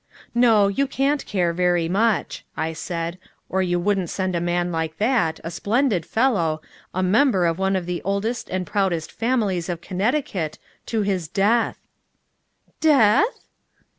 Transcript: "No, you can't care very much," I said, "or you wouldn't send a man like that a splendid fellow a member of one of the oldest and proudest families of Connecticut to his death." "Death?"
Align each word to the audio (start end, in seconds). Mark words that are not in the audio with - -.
"No, 0.33 0.67
you 0.67 0.87
can't 0.87 1.23
care 1.27 1.53
very 1.53 1.87
much," 1.87 2.43
I 2.57 2.73
said, 2.73 3.19
"or 3.49 3.61
you 3.61 3.79
wouldn't 3.79 4.09
send 4.09 4.35
a 4.35 4.41
man 4.41 4.71
like 4.71 4.97
that 4.97 5.39
a 5.43 5.51
splendid 5.51 6.07
fellow 6.07 6.59
a 6.91 7.03
member 7.03 7.45
of 7.45 7.59
one 7.59 7.75
of 7.75 7.85
the 7.85 8.01
oldest 8.01 8.49
and 8.49 8.65
proudest 8.65 9.11
families 9.11 9.69
of 9.69 9.79
Connecticut 9.81 10.57
to 10.87 11.03
his 11.03 11.27
death." 11.27 11.77
"Death?" 12.79 13.45